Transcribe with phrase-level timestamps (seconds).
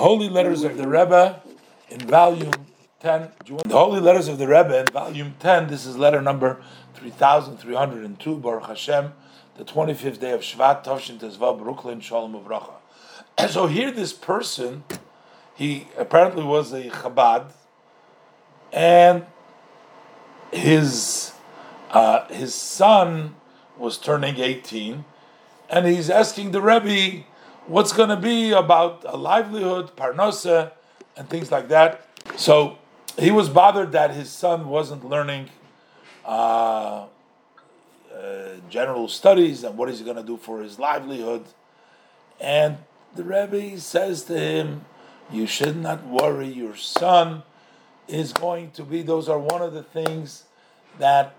[0.00, 1.42] Holy Letters of the Rebbe
[1.88, 2.52] in volume
[3.00, 3.32] 10.
[3.44, 6.62] The Holy Letters of the Rebbe in volume 10, this is letter number
[6.94, 9.12] 3302, Baruch Hashem,
[9.56, 12.74] the 25th day of Shvat, Tovshin Tezvav, Brooklyn, Shalom Uvracha.
[13.36, 14.84] And so here this person,
[15.56, 17.50] he apparently was a Chabad,
[18.72, 19.26] and
[20.52, 21.32] his,
[21.90, 23.34] uh, his son
[23.76, 25.04] was turning 18,
[25.68, 27.24] and he's asking the Rebbe,
[27.68, 30.72] what's going to be about a livelihood, parnasa,
[31.16, 32.06] and things like that.
[32.36, 32.78] So
[33.18, 35.50] he was bothered that his son wasn't learning
[36.24, 37.06] uh,
[38.14, 41.44] uh, general studies and what is he going to do for his livelihood.
[42.40, 42.78] And
[43.14, 44.84] the Rebbe says to him,
[45.30, 47.42] You should not worry, your son
[48.06, 50.44] is going to be, those are one of the things
[50.98, 51.34] that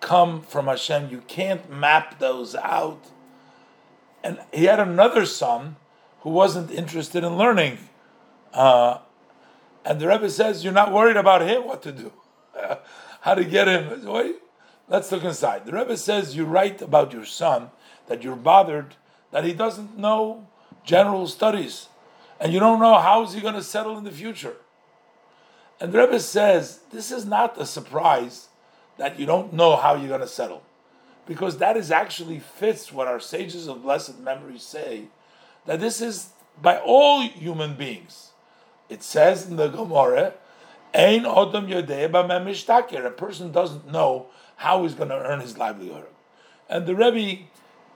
[0.00, 1.10] come from Hashem.
[1.10, 3.04] You can't map those out
[4.22, 5.76] and he had another son
[6.20, 7.78] who wasn't interested in learning.
[8.52, 8.98] Uh,
[9.84, 12.12] and the Rebbe says, You're not worried about him, what to do,
[13.20, 14.04] how to get him.
[14.04, 14.36] Wait,
[14.88, 15.66] let's look inside.
[15.66, 17.70] The Rebbe says, You write about your son
[18.06, 18.94] that you're bothered
[19.32, 20.46] that he doesn't know
[20.84, 21.88] general studies,
[22.38, 24.56] and you don't know how is he going to settle in the future.
[25.80, 28.48] And the Rebbe says, This is not a surprise
[28.98, 30.62] that you don't know how you're going to settle
[31.26, 35.04] because that is actually fits what our sages of blessed memory say
[35.66, 38.32] that this is by all human beings.
[38.88, 40.34] It says in the Gemara,
[40.94, 41.70] Ein Odom
[43.06, 46.06] A person doesn't know how he's going to earn his livelihood.
[46.68, 47.44] And the Rebbe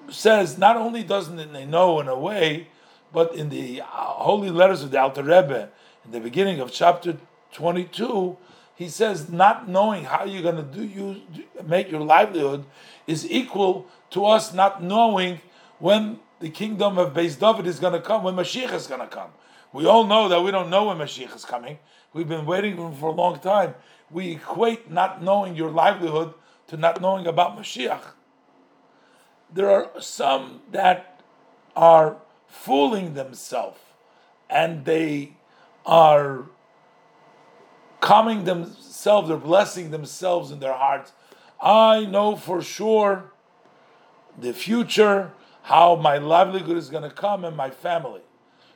[0.08, 2.68] says not only doesn't they know in a way,
[3.12, 5.70] but in the uh, holy letters of the Alter Rebbe,
[6.04, 7.16] in the beginning of chapter
[7.52, 8.36] 22,
[8.76, 11.22] he says not knowing how you're going to do you
[11.66, 12.64] make your livelihood
[13.06, 15.40] is equal to us not knowing
[15.78, 19.06] when the kingdom of Beis David is going to come, when Mashiach is going to
[19.06, 19.30] come.
[19.72, 21.78] We all know that we don't know when Mashiach is coming.
[22.12, 23.74] We've been waiting for a long time.
[24.10, 26.34] We equate not knowing your livelihood
[26.68, 28.00] to not knowing about Mashiach.
[29.52, 31.20] There are some that
[31.74, 32.16] are
[32.46, 33.78] fooling themselves
[34.48, 35.32] and they
[35.84, 36.46] are
[38.00, 41.12] calming themselves or blessing themselves in their hearts.
[41.60, 43.32] I know for sure
[44.38, 48.20] the future, how my livelihood is going to come and my family.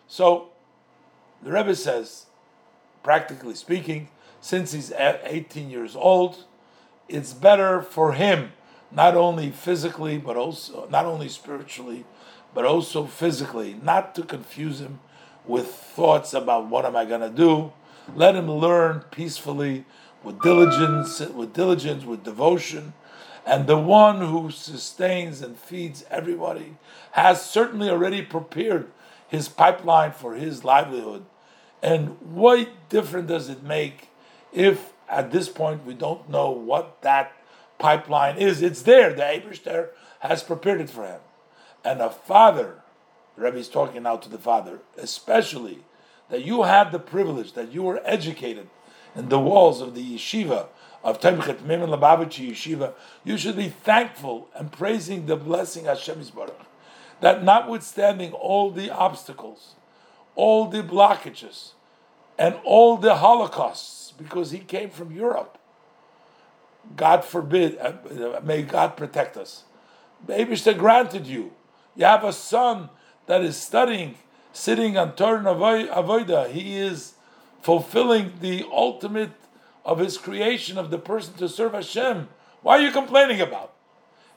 [0.09, 0.49] So
[1.43, 2.27] the Rebbe says,
[3.03, 4.09] practically speaking,
[4.41, 6.45] since he's 18 years old,
[7.09, 8.53] it's better for him,
[8.91, 12.05] not only physically, but also, not only spiritually,
[12.55, 15.01] but also physically, not to confuse him
[15.47, 17.73] with thoughts about what am I going to do,
[18.15, 19.85] let him learn peacefully
[20.23, 22.93] with diligence, with diligence, with devotion.
[23.47, 26.77] And the one who sustains and feeds everybody
[27.13, 28.91] has certainly already prepared
[29.29, 31.25] his pipeline for his livelihood.
[31.83, 34.09] And what difference does it make
[34.53, 37.33] if at this point we don't know what that
[37.79, 38.61] pipeline is?
[38.61, 39.15] It's there.
[39.15, 39.89] The Eberster
[40.21, 41.21] has prepared it for him.
[41.85, 42.83] And a father,
[43.37, 45.79] the is talking now to the father, especially
[46.31, 48.69] that you had the privilege, that you were educated
[49.15, 50.69] in the walls of the yeshiva
[51.03, 52.93] of Tomchei Temimim Lubavitchi Yeshiva,
[53.25, 56.67] you should be thankful and praising the blessing Hashem Yisbarach.
[57.21, 59.75] That notwithstanding all the obstacles,
[60.35, 61.73] all the blockages,
[62.39, 65.59] and all the holocausts, because he came from Europe,
[66.97, 69.65] God forbid, uh, may God protect us.
[70.27, 71.53] Abishta granted you.
[71.97, 72.89] You have a son
[73.27, 74.17] that is studying
[74.53, 77.15] sitting on Torah Avoida, he is
[77.63, 79.33] fulfilling the ultimate
[79.85, 82.29] of his creation of the person to serve Hashem.
[82.63, 83.73] Why are you complaining about?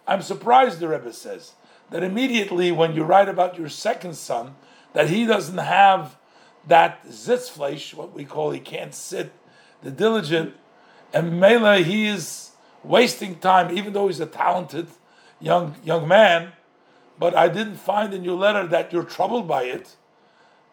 [0.07, 1.53] I'm surprised, the Rebbe says,
[1.89, 4.55] that immediately when you write about your second son,
[4.93, 6.17] that he doesn't have
[6.67, 9.31] that zitzfleish, what we call he can't sit,
[9.81, 10.55] the diligent,
[11.13, 12.51] and Mela, he is
[12.83, 14.87] wasting time, even though he's a talented
[15.39, 16.53] young young man.
[17.19, 19.95] But I didn't find in your letter that you're troubled by it.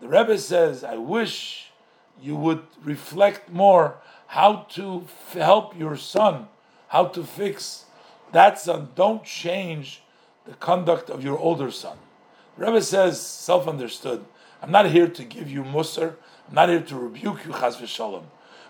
[0.00, 1.70] The Rebbe says, I wish
[2.20, 3.96] you would reflect more
[4.28, 6.48] how to f- help your son,
[6.88, 7.84] how to fix
[8.32, 8.88] that son.
[8.94, 10.02] Don't change
[10.46, 11.98] the conduct of your older son.
[12.56, 14.24] The Rebbe says, self understood,
[14.62, 16.14] I'm not here to give you musr,
[16.48, 18.24] I'm not here to rebuke you, chas v'shalom.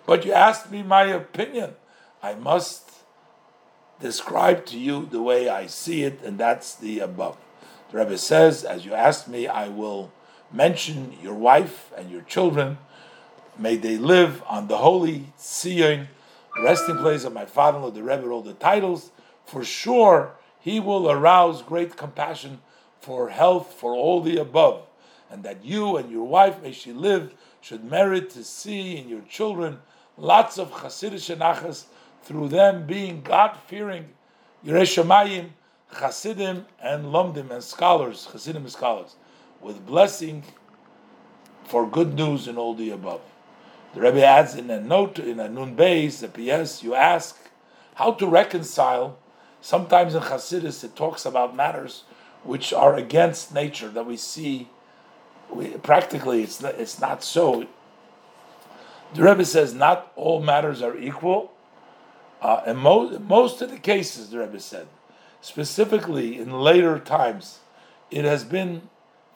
[0.07, 1.75] But you asked me my opinion.
[2.23, 2.91] I must
[4.01, 7.37] describe to you the way I see it, and that's the above.
[7.91, 10.13] The Rebbe says, as you asked me, I will
[10.53, 12.79] mention your wife and your children.
[13.59, 16.09] May they live on the holy Sion,
[16.63, 19.11] resting place of my father-in-law, the Rebbe, all the titles.
[19.45, 22.61] For sure, he will arouse great compassion
[23.01, 24.87] for health, for all the above.
[25.31, 29.21] and that you and your wife, may she live, should merit to see in your
[29.23, 29.79] children
[30.17, 31.85] lots of Hasidishe nachas
[32.23, 34.09] through them being God fearing,
[34.67, 35.51] Yereshamayim,
[35.93, 39.17] Hasidim, and Lomdim, and scholars, Hasidim scholars,
[39.61, 40.43] with blessing
[41.65, 43.21] for good news and all the above.
[43.95, 47.37] The Rebbe adds in a note, in a Nun Beis, the PS, you ask
[47.95, 49.19] how to reconcile.
[49.61, 52.05] Sometimes in Hasidus it talks about matters
[52.45, 54.69] which are against nature that we see.
[55.53, 57.67] We, practically, it's not, it's not so.
[59.15, 61.53] The Rebbe says not all matters are equal.
[62.41, 64.87] Uh, in mo- most of the cases, the Rebbe said,
[65.41, 67.59] specifically in later times,
[68.11, 68.89] it has been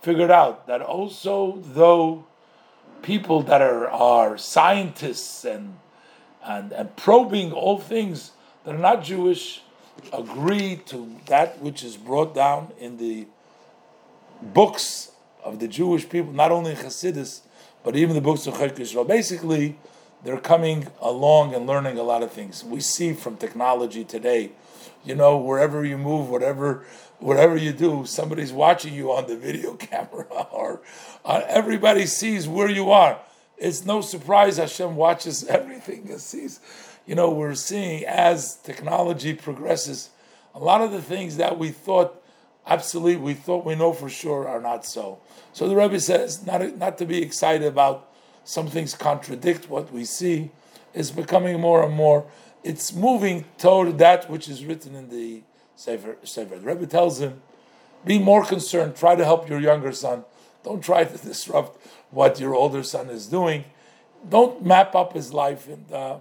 [0.05, 2.27] figured out that also though
[3.01, 5.77] people that are, are scientists and,
[6.45, 8.33] and, and probing all things
[8.65, 9.62] that are not Jewish
[10.12, 13.27] agree to that which is brought down in the
[14.43, 15.12] books
[15.43, 17.41] of the Jewish people, not only in Hasidus,
[17.83, 19.06] but even the books of Chayk.
[19.06, 19.79] Basically,
[20.25, 22.65] they're coming along and learning a lot of things.
[22.65, 24.53] We see from technology today,
[25.05, 26.85] you know, wherever you move, whatever
[27.21, 30.81] whatever you do, somebody's watching you on the video camera, or
[31.25, 33.19] uh, everybody sees where you are.
[33.56, 36.61] It's no surprise Hashem watches everything and sees.
[37.06, 40.11] You know, we're seeing as technology progresses,
[40.55, 42.20] a lot of the things that we thought
[42.67, 45.19] absolutely we thought we know for sure are not so.
[45.53, 48.11] So the Rebbe says not not to be excited about
[48.44, 50.50] some things contradict what we see.
[50.93, 52.26] It's becoming more and more.
[52.62, 55.43] It's moving toward that which is written in the
[55.76, 56.17] Sefer.
[56.23, 56.56] Sefer.
[56.56, 57.43] The Rebbe tells him,
[58.05, 58.96] be more concerned.
[58.96, 60.25] Try to help your younger son.
[60.62, 63.64] Don't try to disrupt what your older son is doing.
[64.29, 65.91] Don't map up his life and.
[65.91, 66.19] Uh,